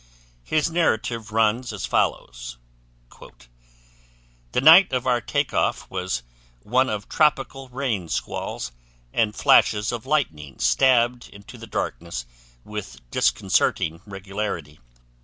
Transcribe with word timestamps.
His 0.43 0.71
narrative 0.71 1.31
runs 1.31 1.71
as 1.71 1.85
follows: 1.85 2.57
"The 4.51 4.59
night 4.59 4.91
of 4.93 5.05
our 5.05 5.21
take 5.21 5.53
off 5.53 5.87
was 5.91 6.23
one 6.63 6.89
of 6.89 7.07
tropical 7.07 7.69
rain 7.69 8.09
squalls, 8.09 8.71
and 9.13 9.35
flashes 9.35 9.91
of 9.91 10.07
lightning 10.07 10.57
stabbed 10.57 11.29
into 11.29 11.55
the 11.55 11.67
darkness 11.67 12.25
with 12.63 12.99
disconcerting 13.11 14.01
regularity. 14.07 14.79